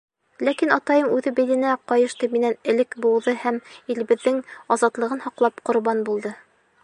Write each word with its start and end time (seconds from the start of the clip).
Ләкин 0.47 0.71
атайым 0.75 1.11
үҙе 1.17 1.33
биленә 1.39 1.73
ҡайышты 1.91 2.29
минән 2.37 2.55
элек 2.73 2.97
быуҙы 3.05 3.35
һәм, 3.43 3.61
илебеҙҙең 3.95 4.41
азатлығын 4.77 5.25
һаҡлап, 5.27 5.65
ҡорбан 5.71 6.05
булды. 6.09 6.33